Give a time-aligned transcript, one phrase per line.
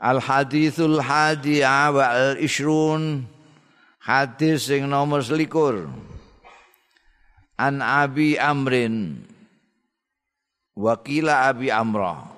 [0.00, 3.28] Al hadithul hadi wa al ishrun
[4.00, 5.92] hadis sing nomor selikur.
[7.60, 9.20] An abi amrin.
[10.72, 12.32] Wakila abi amrah.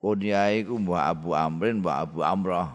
[0.00, 2.72] Kunyai ku mbah abu amrin mbah abu amrah.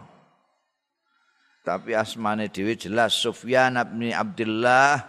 [1.66, 5.02] Tapi asmane dhewe jelas Sufyan bin Abdullah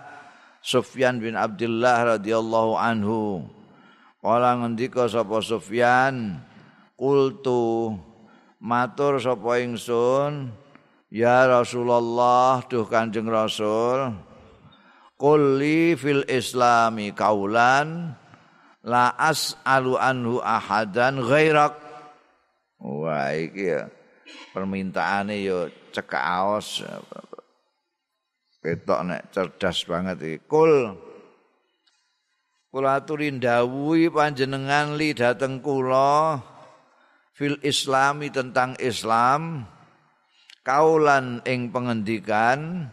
[0.64, 3.46] Sufyan bin Abdullah radhiyallahu anhu.
[4.24, 6.40] Kala ngendika sapa Sufyan
[6.96, 7.94] qultu
[8.64, 10.56] matur sapa ingsun?
[11.12, 14.16] Ya Rasulullah duh Kanjeng Rasul.
[15.20, 18.18] Kulli fil islami kaulan
[18.82, 21.78] la as'alu anhu ahadan ghairak.
[22.82, 23.88] Wah iki ya
[24.56, 26.82] permintaane yo cekak aos.
[28.64, 30.38] Ketok nek cerdas banget iki.
[30.50, 30.98] Kul
[32.74, 36.42] kula aturi ndawuhi panjenengan li dateng kula
[37.34, 39.66] fil islami tentang Islam
[40.62, 42.88] kaulan ing pengendikan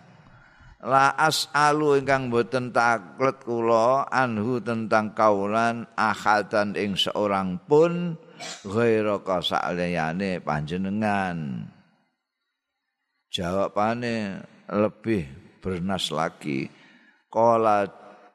[0.80, 8.16] la as'alu ingkang boten taklet kula anhu tentang kaulan ahadan ing seorang pun
[8.64, 11.69] ghaira kasaliyane panjenengan.
[13.30, 15.28] Jawabane lebih
[15.62, 16.66] bernas lagi.
[17.30, 17.86] Kala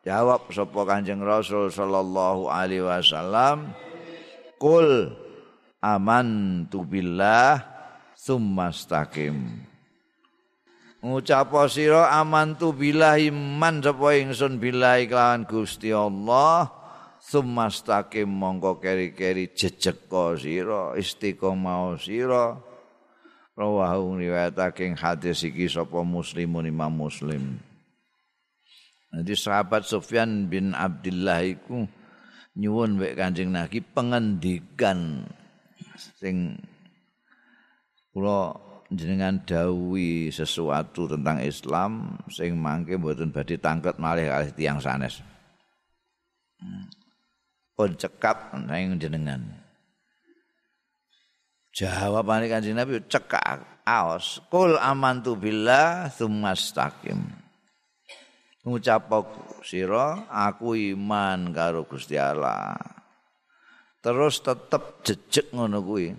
[0.06, 3.76] jawab sapa kanjeng rasul sallallahu alaihi wasallam
[4.56, 5.12] kul
[5.86, 7.62] aman tu billah
[8.18, 9.38] summastaqim.
[11.06, 16.74] Ngucap sira aman tu billah iman sapa ingsun billahi kelawan Gusti Allah
[17.22, 22.58] summastaqim mongko keri-keri jejeka sira istiqomah sira.
[23.56, 27.62] Rawahu riwayatake hadis iki sapa muslimun imam muslim.
[29.14, 31.88] Nanti sahabat Sufyan bin Abdullah iku
[32.60, 35.24] nyuwun wek Kanjeng Nabi pengendikan
[35.96, 36.60] sing
[38.16, 38.56] kula
[38.94, 45.20] jenengan dawuhi sesuatu tentang Islam sing mangke mboten badhe tangket malih kalih tiyang sanes.
[46.62, 46.88] Hmm.
[47.76, 49.44] Pun cekap nang jenengan.
[51.76, 57.20] Jawabane Kanjeng Nabi cekak aos kul amantu billah tsumastaqim.
[58.64, 59.12] Ngucap
[59.62, 62.95] sira aku iman karo Gusti Allah.
[64.06, 66.14] Terus tetep jejeg ngono kuwi.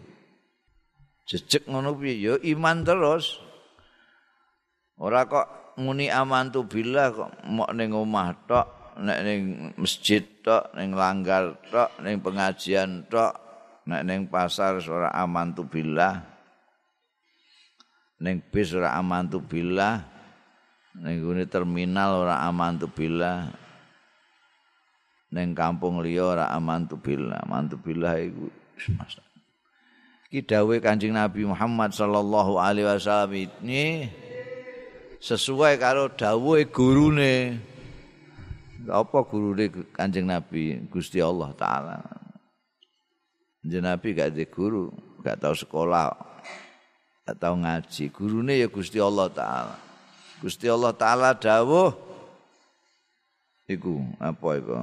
[1.23, 3.39] Jejeg ngono kuwi ya iman terus.
[4.99, 8.67] Ora kok muni amantu billah kok mok ning omah tok,
[9.07, 9.41] nek ning
[9.79, 13.39] masjid tok, ning langgar tok, ning pengajian tok,
[13.87, 16.27] nek ning pasar ora amantu billah.
[18.19, 20.03] Ning bis ora amantu billah.
[20.97, 23.66] Ning terminal ora amantu billah.
[25.37, 27.45] Ning kampung liya ora amantu billah.
[27.45, 28.49] Amantu billah iku
[30.33, 34.11] dawuh Kanjeng Nabi Muhammad sallallahu alaihi wasallam ini
[35.21, 37.61] sesuai karo dawuhe gurune.
[38.87, 40.77] Apa gurune Kanjeng Nabi?
[40.89, 42.01] Gusti Allah taala.
[43.61, 44.93] Kanjeng Nabi gak ada guru
[45.25, 46.13] gak tahu sekolah
[47.25, 48.05] gak tahu ngaji.
[48.13, 49.77] Gurune ya Gusti Allah taala.
[50.41, 51.97] Gusti Allah taala dawuh
[53.67, 54.75] iku apa iku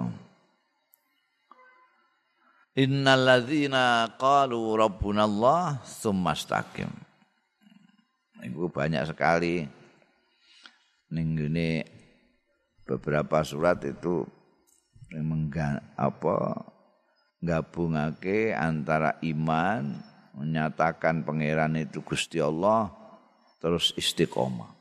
[2.74, 6.90] Innalladzina qalu rabbunallah tsumastaqim.
[8.42, 9.62] Iku banyak sekali
[11.14, 11.38] ning
[12.82, 14.26] beberapa surat itu
[15.14, 16.66] mengga, apa
[17.46, 20.02] gabungake antara iman
[20.34, 22.90] menyatakan pangeran itu Gusti Allah
[23.62, 24.74] terus istiqomah.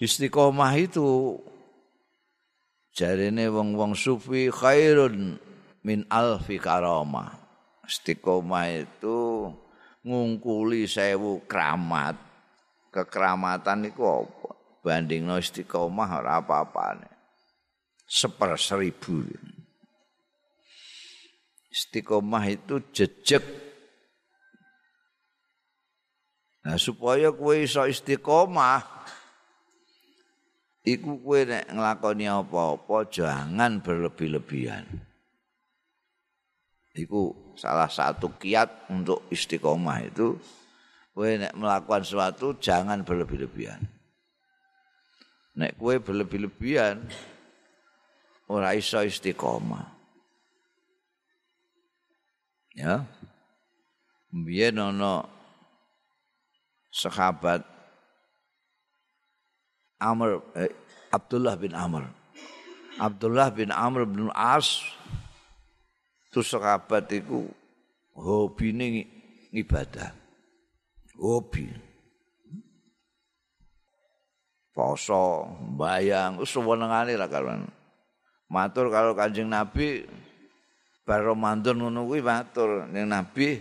[0.00, 1.36] Istiqomah itu
[2.96, 5.36] jarene wong-wong sufi khairun
[5.86, 7.38] min alfi karomah.
[7.86, 9.46] Istiqomah itu
[10.02, 12.18] ngungkuli sewu keramat.
[12.90, 14.50] Kekeramatan itu apa?
[14.82, 17.06] Banding no istiqomah ora apa-apa.
[18.02, 19.22] Seper seribu.
[21.70, 23.46] Istiqomah itu jejek.
[26.66, 28.82] Nah supaya kue iso istiqomah,
[30.82, 35.05] iku kue nek ngelakoni apa-apa jangan berlebih-lebihan.
[36.96, 40.40] Iku salah satu kiat untuk istiqomah itu
[41.12, 43.84] kue nek melakukan sesuatu jangan berlebih-lebihan.
[45.60, 47.04] Nek kue berlebih-lebihan
[48.48, 49.92] ora iso istiqomah.
[52.72, 53.04] Ya.
[54.32, 55.24] Biyen ana
[56.92, 57.64] sahabat
[60.00, 60.72] Amr eh,
[61.12, 62.08] Abdullah bin Amr.
[62.96, 64.80] Abdullah bin Amr bin As
[66.36, 67.48] itu sahabat itu
[68.12, 69.08] hobi ini
[69.56, 70.12] ibadah.
[71.16, 71.64] Hobi.
[74.76, 75.48] Poso,
[75.80, 77.64] bayang, sewenengane ra karuan.
[78.52, 80.04] Matur kalau Kanjeng Nabi
[81.08, 83.56] bar Ramadan ngono kuwi matur ning Nabi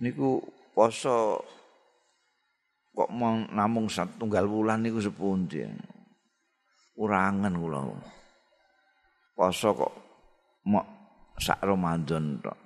[0.00, 0.40] niku
[0.72, 1.44] poso
[2.96, 3.12] kok
[3.52, 5.68] namung satunggal wulan niku sepundi.
[6.96, 7.80] Urangan kula.
[9.36, 9.92] Poso kok
[10.64, 10.99] mok
[11.40, 12.58] sak Ramadan tok.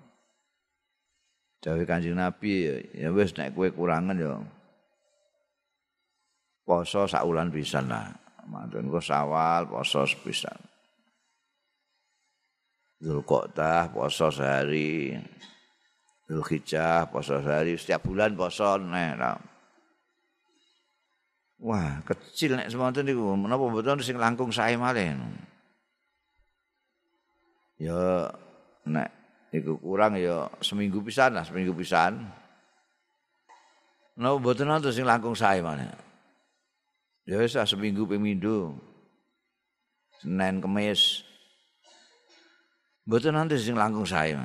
[1.62, 4.36] Dewe Kanjeng Nabi ya wis nek kowe kurangan ya
[6.66, 8.12] poso sak wulan pisan lah.
[8.44, 10.58] Mantun kok sawal poso sepisan.
[13.00, 15.16] Zulqa'dah poso sehari.
[16.28, 19.40] Zulhijjah poso sehari, setiap bulan poso nek.
[21.64, 25.16] Wah, kecil nek semonten niku menapa mboten sing langkung sae malih.
[27.80, 28.28] Ya
[28.88, 29.08] nek
[29.54, 32.24] iku kurang ya seminggu pisan lah, seminggu pisan.
[34.14, 35.90] Napa mboten nonton sing langkung sae malih.
[37.26, 38.78] Ya wis seminggu pemindo.
[40.22, 41.26] Senin Kamis.
[43.04, 44.38] Mboten nanti sing langkung sae.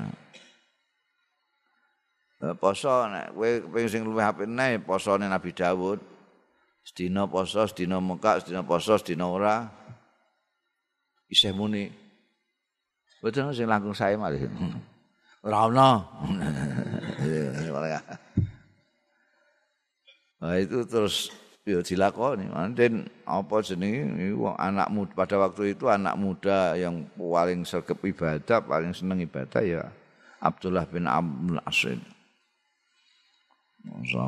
[2.57, 4.49] Poso nek kowe pengen sing luwih apik
[4.87, 5.99] posone Nabi Dawud.
[6.81, 9.69] Sedina poso, sedina mekak, sedina poso, sedina ora.
[11.29, 12.08] Isih muni.
[13.19, 14.47] Mboten sing langkung sae malih.
[15.45, 15.91] Ora ono.
[20.39, 21.35] Nah itu terus
[21.67, 27.99] ya dilakoni manten apa jenenge anak muda pada waktu itu anak muda yang paling sergap
[28.01, 29.83] ibadah paling seneng ibadah ya
[30.41, 31.99] Abdullah bin Abdul Asid
[34.09, 34.23] so,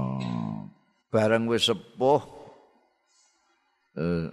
[1.09, 2.21] bareng wis sepuh
[3.97, 4.29] eh,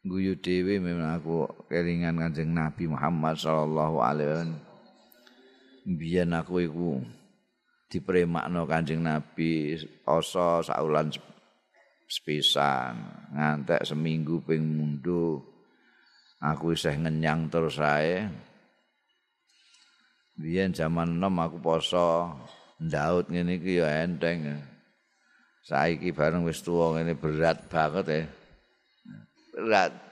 [0.00, 4.60] guyu dhewe memang aku kelingan Kanjeng Nabi Muhammad sallallahu alaihi wasallam.
[5.84, 7.04] Biyen aku iku
[7.92, 11.12] dipremakno Kanjeng Nabi poso saulan
[12.08, 12.96] sepisan
[13.36, 15.44] ngantek seminggu ping mundu
[16.40, 18.24] aku isih ngenyang terus ae.
[20.40, 22.40] Biyen jaman enom aku poso
[22.80, 24.64] ndaut ngene iki ya enteng.
[25.60, 28.39] Saiki bareng wis tuwa ngene berat banget ya
[29.60, 30.10] berat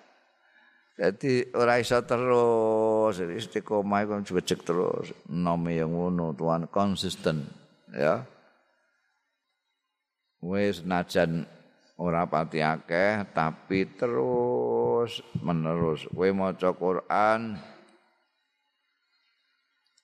[0.98, 5.14] jadi ora iso terus istiqomah iku cek terus.
[5.30, 7.46] Nome yang ngono tuan konsisten
[7.94, 8.26] ya.
[10.42, 11.46] Wis najan
[11.94, 16.02] ora pati akeh tapi terus menerus.
[16.10, 17.54] Kowe maca Quran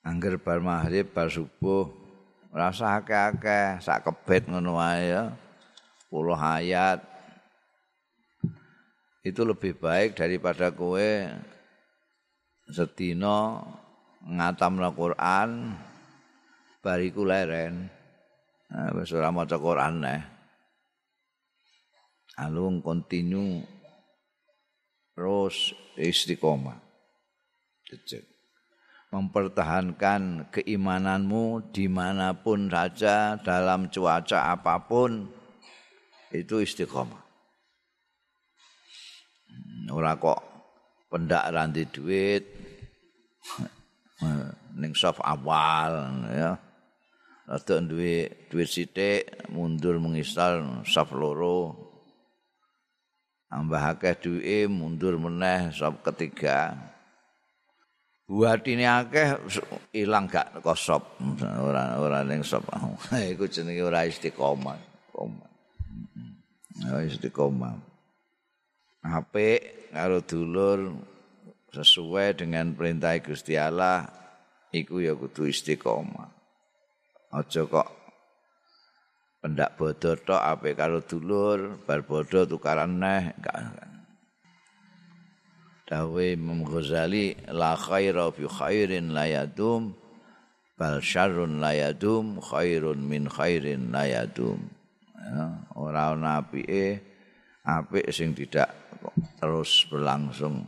[0.06, 1.90] angger bar maghrib bar subuh
[2.55, 5.35] rasa akeh-akeh sak kebet ngono wae ya.
[6.06, 7.13] Puluh ayat
[9.25, 11.32] itu lebih baik daripada kowe
[12.69, 13.65] sedina
[14.21, 15.73] ngatamna Quran
[16.85, 17.88] bariku leren.
[18.69, 20.23] Nah, wis ora Quran neh.
[22.37, 23.65] Alung kontinu
[25.17, 26.76] terus istiqomah.
[27.88, 28.35] Cecek.
[29.15, 35.31] mempertahankan keimananmu di mana pun saja dalam cuaca apa pun
[36.35, 37.24] itu istiqomah
[39.93, 40.41] ora kok
[41.12, 42.43] pendak ranti duit
[44.75, 45.93] ning soft awal
[46.33, 46.53] ya.
[47.45, 51.76] Rada duwe duit sithik mundur mengistal soft loro.
[53.52, 56.73] Tambah akeh duwe mundur meneh sop ketiga.
[58.25, 59.37] Buatine akeh
[59.93, 61.21] ilang gak kosop
[61.61, 62.64] ora ora ning sop
[63.33, 64.81] iku jenenge ora istiqomah.
[67.07, 67.94] Istiqomah
[69.04, 70.96] apik karo dulur
[71.68, 74.08] sesuai dengan perintah Gusti Allah
[74.73, 76.32] iku ya kudu istiqomah.
[77.34, 77.88] Aja kok
[79.44, 83.34] pendak bodoh tok ape karo dulur bar bodoh tukaran neh
[85.84, 89.92] Dawe Imam Ghazali la khaira fi khairin la yadum
[90.80, 94.64] bal syarrun la yadum khairun min khairin la yadum.
[95.12, 97.04] Ya, ora ana apike
[97.68, 98.84] apik sing tidak
[99.45, 100.65] terus berlangsung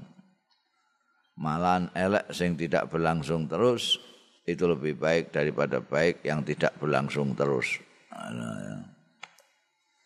[1.41, 3.97] malan elek sing tidak berlangsung terus
[4.45, 7.81] itu lebih baik daripada baik yang tidak berlangsung terus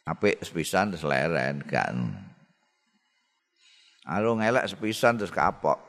[0.07, 2.15] apik sepisan terus leren kan.
[4.07, 5.83] Alo ngelak sepisan terus kapok.